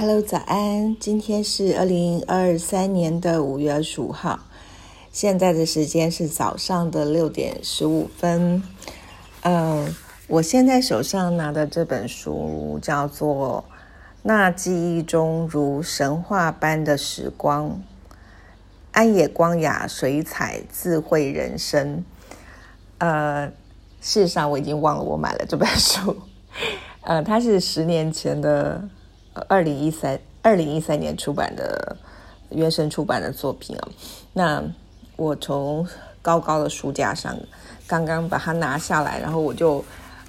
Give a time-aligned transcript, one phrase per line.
[0.00, 0.96] Hello，早安！
[1.00, 4.38] 今天是二零二三年的五月二十五号，
[5.10, 8.62] 现在的时间是早上的六点十五分。
[9.42, 9.92] 嗯，
[10.28, 13.64] 我现在手上拿的这本书叫做
[14.22, 17.68] 《那记忆中如神话般的时光》，
[18.92, 22.04] 安野光雅水彩智慧人生。
[22.98, 23.48] 呃，
[24.00, 26.16] 事实上我已经忘了我买了这本书。
[27.00, 28.88] 呃，它是十年前的。
[29.48, 31.96] 二零一三二零一三年出版的
[32.50, 33.88] 原神出版的作品啊，
[34.32, 34.62] 那
[35.16, 35.86] 我从
[36.22, 37.36] 高高的书架上
[37.86, 39.84] 刚刚把它拿下来，然后我就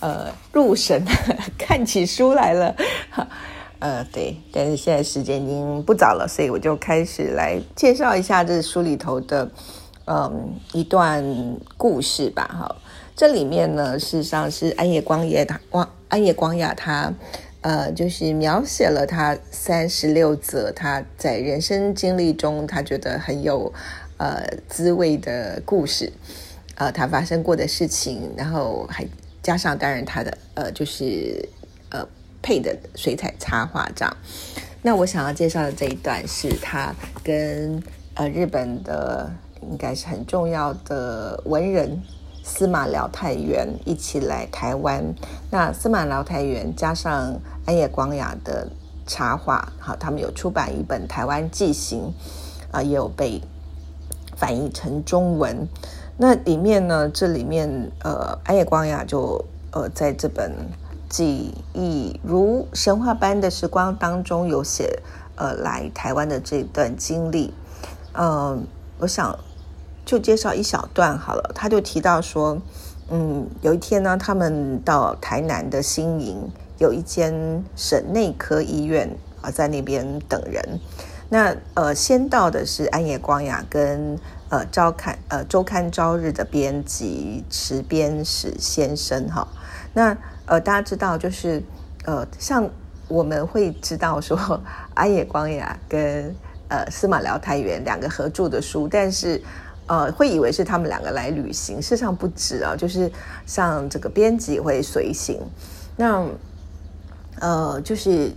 [0.00, 1.04] 呃入神
[1.58, 2.74] 看起书来了，
[3.78, 9.50] 呃对，但是现在时间已经不早了，所以我就开始来介绍一下这书里头的
[10.06, 11.24] 嗯一段
[11.76, 12.48] 故事吧。
[12.52, 12.76] 哈，
[13.14, 17.12] 这里面呢事实上是安野光也他光安野光雅他。
[17.62, 23.70] 呃，就是描写了他三十六则他在人生经历中他觉得很有
[24.16, 26.10] 呃滋味的故事，
[26.76, 29.06] 呃，他发生过的事情，然后还
[29.42, 31.46] 加上当然他的呃就是
[31.90, 32.06] 呃
[32.40, 34.16] 配的水彩插画这样。
[34.82, 37.82] 那我想要介绍的这一段是他跟
[38.14, 39.30] 呃日本的
[39.60, 42.00] 应该是很重要的文人。
[42.50, 45.14] 司马辽太元一起来台湾，
[45.50, 48.68] 那司马辽太元加上安野光雅的
[49.06, 52.12] 插画，好，他们有出版一本《台湾纪行》，
[52.76, 53.40] 啊，也有被
[54.36, 55.66] 翻译成中文。
[56.18, 60.52] 那里面呢，这里面呃，安野光雅就呃，在这本
[61.08, 65.00] 记忆如神话般的时光当中，有写
[65.36, 67.54] 呃来台湾的这段经历。
[68.12, 68.66] 嗯，
[68.98, 69.38] 我想。
[70.10, 72.60] 就介绍一小段好了，他就提到说，
[73.10, 79.08] 嗯，有一天呢，他们到台南的新营，有一间省内科医院
[79.40, 80.80] 啊，在那边等人。
[81.28, 89.46] 那呃，先到的是安野光雅跟呃周刊呃周刊朝日的编辑池边史先生哈。
[89.94, 91.62] 那呃，大家知道就是
[92.04, 92.68] 呃，像
[93.06, 94.60] 我们会知道说
[94.94, 96.34] 安野光雅跟
[96.66, 99.40] 呃司马辽太元两个合著的书，但是。
[99.90, 103.10] 呃，会以为是他们两个来旅行，事实上不止啊，就是
[103.44, 105.40] 像这个编辑会随行。
[105.96, 106.24] 那
[107.40, 108.30] 呃，就是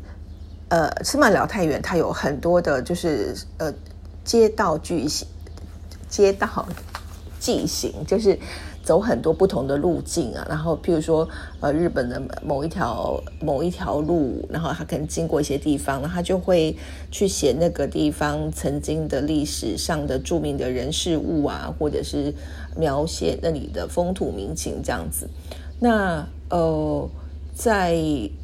[0.69, 3.71] 呃，司马辽太远，它有很多的，就是呃，
[4.23, 5.27] 街道剧行，
[6.09, 6.67] 街道
[7.39, 8.39] 记行，就是。
[8.83, 11.27] 走很多不同的路径啊，然后譬如说，
[11.61, 16.75] 呃，日本的某一条某一条路，然后他可能经过一些地方，他就会
[17.09, 22.33] 去写那个地方曾经的历史上的著名的人事物啊，或者是
[22.75, 25.29] 描写那里的风土民情这样子。
[25.79, 27.09] 那呃，
[27.53, 27.95] 在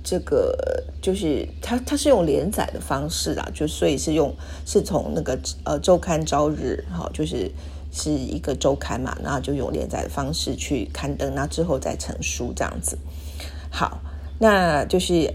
[0.03, 4.33] 这个就是他他是用连载的方式啊，就所以是用
[4.65, 7.51] 是从那个呃周刊朝日哈，就是。
[7.91, 12.95] 是一个周刊嘛，然后就用连载的方式去刊登，那之后再成书这样子。
[13.71, 13.99] 好，
[14.37, 15.33] 那就是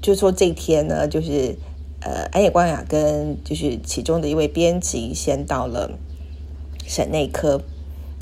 [0.00, 1.54] 就说这一天呢，就是
[2.00, 5.90] 呃安野光雅跟就是其中的一位编辑先到了
[6.86, 7.60] 省内科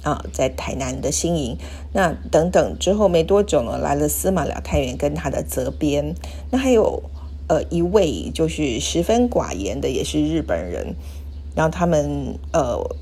[0.02, 1.58] 啊，在台南的新营。
[1.92, 6.14] 那等等之后没多久呢，来了司马辽太元跟他的责编，
[6.50, 7.02] 那还有
[7.48, 10.94] 呃一位就是十分寡言的，也是日本人，
[11.54, 12.96] 然后他们呃。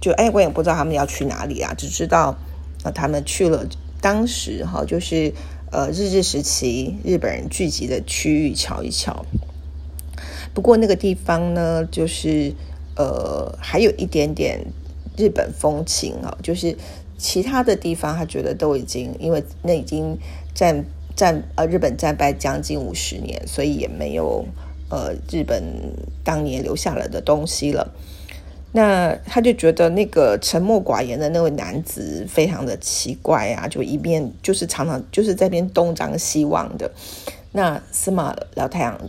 [0.00, 2.36] 就哎，我也不知道他们要去哪里啊，只知道
[2.84, 3.66] 啊，他们去了
[4.00, 5.34] 当时哈，就是
[5.72, 9.26] 呃日治时期日本人聚集的区域瞧一瞧。
[10.54, 12.54] 不过那个地方呢，就是
[12.94, 14.66] 呃还有一点点
[15.18, 16.74] 日本风情啊，就是
[17.18, 20.16] 其他的地方他觉得都已经因为那已经
[20.54, 20.84] 战
[21.16, 24.46] 战呃日本战败将近五十年，所以也没有
[24.88, 25.62] 呃日本
[26.22, 27.92] 当年留下来的东西了。
[28.70, 36.90] 那他就觉得那个沉默寡言的那位男子非常的奇怪啊，就一面就是常常就是在边东张西望的。
[37.52, 39.00] 那司马辽太阳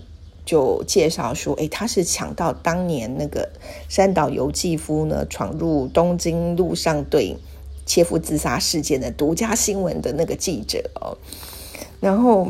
[0.50, 3.48] 就介绍说，哎，他是抢到当年那个
[3.88, 7.38] 山岛由纪夫呢闯入东京陆上队
[7.86, 11.18] 切腹自杀事件的独家新闻的那个记者哦。
[12.00, 12.48] 然后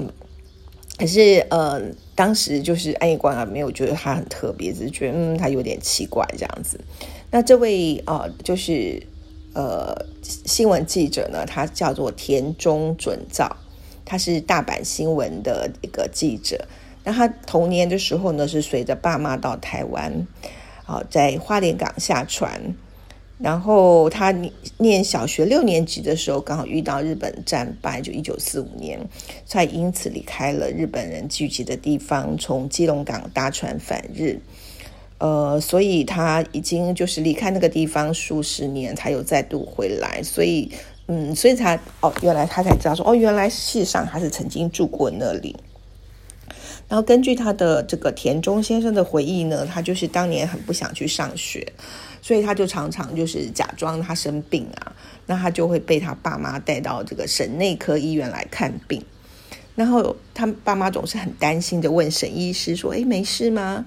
[0.97, 1.81] 可是呃。
[2.19, 6.77] 当时就是安逸光啊，没有觉得他很特别，只是觉得嗯，他有点奇怪这样子。
[7.31, 9.01] 那这位呃，就是
[9.53, 13.56] 呃，新闻记者呢，他叫做田中准造，
[14.03, 16.68] 他是大阪新闻的一个记者。
[17.04, 20.28] 那他童年的时候呢，是随着爸妈到台湾，
[20.86, 22.75] 啊，在花莲港下船。
[23.38, 24.36] 然后他
[24.80, 29.00] 念小学六年级的时候，刚好遇到日本战败，就一九四五年，
[29.46, 34.42] 才因此离开了日本人聚集的地方，从基隆港搭船返日。
[35.19, 40.22] 呃，所以他已经就是离开那个地方数十年，才有再度回来。
[40.22, 40.69] 所以，
[41.07, 45.56] 嗯，所以才哦，原来他才知道说，哦，原来世上他是曾经住过那里。
[46.89, 51.71] 然后根据他的这个田中先生的回忆呢，他就是当年很不想去上学，
[52.19, 54.91] 所以他就常常就是假装他生病啊，
[55.27, 59.06] 那他就会被他爸妈带到这个省内科医院来看病。
[59.75, 63.86] 然后他爸妈总是很担心的问沈医师说：“哎，没事吗？”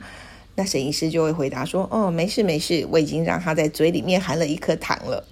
[0.55, 5.27] 那沈医师就会回答说：“哦，没事没事，我已经让他在嘴里面含了一颗糖了。”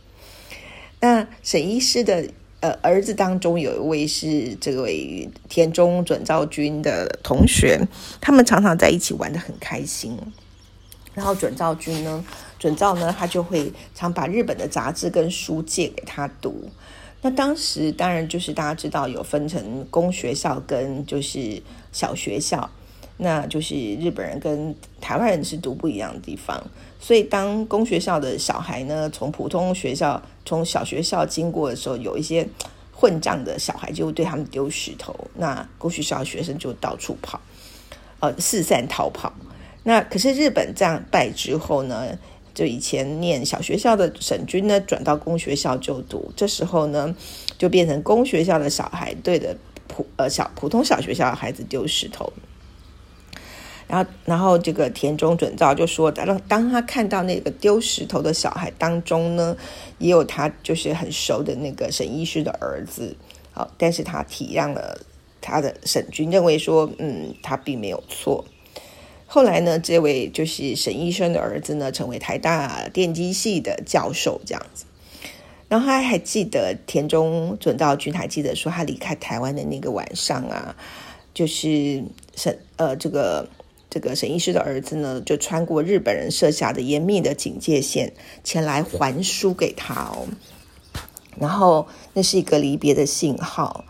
[1.00, 2.31] 那沈医师的。
[2.60, 7.80] 呃，儿子当中有一位是这位田中准兆军的同学，
[8.20, 10.18] 他们常常在一起玩的很开心。
[11.14, 12.24] 然后准兆军呢，
[12.58, 16.68] 准兆呢，他就会常把日本的杂志跟书借给他读。
[17.22, 21.62] 那当时当然就是大家知道有分成公学校跟就是
[21.92, 22.70] 小学校。
[23.22, 26.58] 那就是日本人跟台湾人是读不一样的地方，
[26.99, 32.49] 所以当公学校的小孩呢，从普通学校从小学校经过的时候，有一些
[32.94, 37.38] 混账的小孩就会对他们丢石头，那公学校学生就到处跑，
[38.20, 39.31] 呃，四散逃跑。
[39.82, 42.19] 那可是日本这样败之后呢，
[42.55, 47.14] 就以前念小学校的省军呢，转到公学校就读，这时候呢，
[47.58, 49.55] 就变成公学校的小孩对着
[49.88, 52.32] 普呃小普通小学校的孩子丢石头。
[53.90, 59.56] 然后，然后这个田中准造就说，当当他看到那个丢石头的小孩当中呢，
[59.98, 63.16] 也有他就是很熟的那个沈医师的儿子，
[63.50, 64.96] 好，但是他体谅了
[65.40, 68.44] 他的沈军，认为说，嗯，他并没有错。
[69.26, 74.84] 后来呢，这位就是沈医生的儿子呢，成为台大电机系的教授，这样子。
[75.69, 80.76] 然后他还记得田中准照君还记得说，他离开台湾的那个晚上啊，
[81.34, 82.04] 就是
[82.36, 83.48] 沈呃这个。
[83.90, 88.12] 这个沈医师的儿子呢，就穿过日本人设下的严密的警戒线，
[88.44, 90.28] 前来还书给他哦。
[91.37, 93.84] 然后那是一个离别的信号。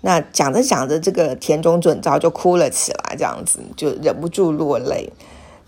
[0.00, 5.12] 那讲着讲着，这个田中准昭就哭了起来，这样子就忍不住落泪。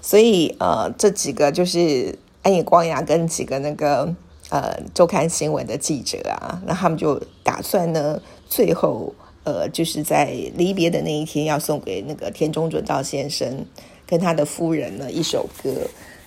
[0.00, 4.12] 所以呃，这几个就是安野光雅跟几个那个
[4.49, 9.14] 呃周刊新闻的记者啊，那他们就打算呢，最后。
[9.42, 13.64] 呃，就是在离别的那一天，要送给那个田中准道先生
[14.06, 15.70] 跟他的夫人呢一首歌。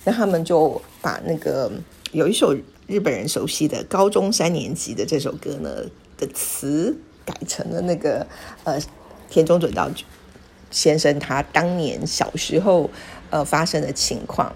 [0.04, 1.70] 那他们就把那个
[2.12, 2.54] 有一首
[2.86, 5.84] 日本人熟悉的高中三年级的这首歌呢
[6.18, 8.26] 的词改成了那个
[8.64, 8.78] 呃
[9.30, 9.88] 田中准道
[10.70, 12.90] 先生他当年小时候
[13.30, 14.52] 呃发生的情况。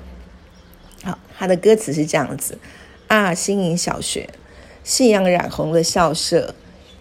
[1.04, 2.58] 好，他的歌词是这样子
[3.06, 4.28] 啊：新营小学，
[4.82, 6.56] 夕阳染红了校舍。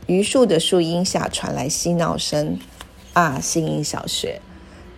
[0.07, 2.57] 榆树的树荫下传来嬉闹声。
[3.13, 4.39] 啊，新营小学，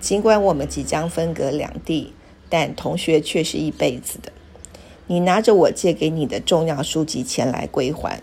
[0.01, 2.13] 尽管我们即将分隔两地，
[2.49, 4.31] 但同学却是一辈子的。
[5.07, 8.21] 你拿着我借给你的重要书籍前来归还，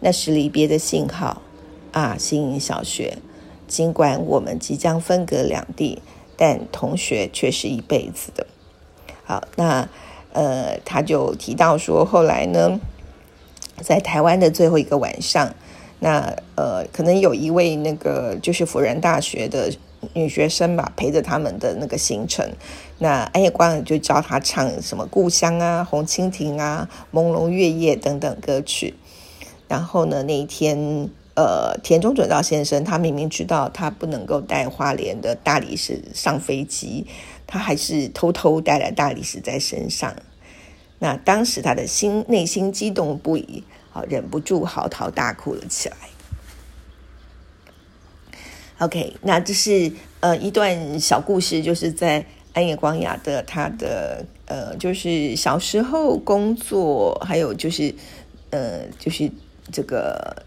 [0.00, 1.42] 那是离别的信号。
[1.92, 3.18] 啊，新营小学，
[3.68, 6.00] 尽管我们即将分隔两地，
[6.38, 8.46] 但同学却是一辈子的。
[9.24, 9.86] 好，那
[10.32, 12.80] 呃，他就提到说，后来呢，
[13.82, 15.54] 在台湾的最后一个晚上。
[16.00, 19.72] 那呃，可能有一位那个就是辅仁大学的
[20.12, 22.46] 女学生吧，陪着他们的那个行程。
[22.98, 28.94] 那安野光就教他唱什么《故乡》啊、《红蜻蜓》啊、《朦胧月夜》等等歌曲。
[29.66, 37.06] 然后呢，那一天，呃，田中准道先生他明明知道他不能够带花莲的大理石上飞机，
[37.46, 40.14] 他还是偷偷带了大理石在身上。
[40.98, 43.64] 那当时他的心内心激动不已。
[43.94, 45.96] 好，忍不住嚎啕大哭了起来。
[48.78, 57.94] OK，那这是呃一段小故事，就是在安野光雅的他的呃，就是小时候工作，还有就是
[58.50, 59.30] 呃，就是
[59.70, 60.42] 这个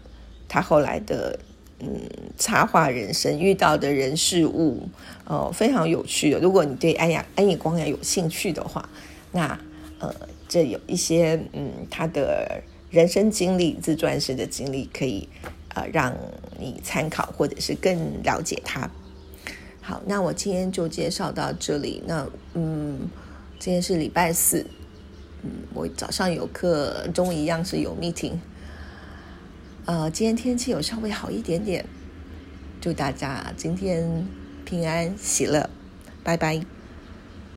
[0.46, 1.40] 他后来的
[1.80, 2.02] 嗯
[2.36, 4.86] 插画人生遇到的人事物
[5.24, 6.38] 哦，非常有趣的。
[6.38, 8.86] 如果你对安雅安野光雅有兴趣的话，
[9.32, 9.58] 那
[10.00, 10.14] 呃，
[10.46, 12.62] 这有一些嗯他的。
[12.90, 15.28] 人生经历、自传式的经历，可以
[15.74, 16.16] 呃让
[16.58, 18.90] 你参考，或者是更了解他。
[19.80, 22.02] 好，那我今天就介绍到这里。
[22.06, 23.08] 那嗯，
[23.58, 24.66] 今天是礼拜四，
[25.42, 28.34] 嗯，我早上有课，中午一样是有 meeting。
[29.86, 31.84] 呃，今天天气有稍微好一点点，
[32.80, 34.26] 祝大家今天
[34.64, 35.70] 平安喜乐，
[36.22, 36.77] 拜拜。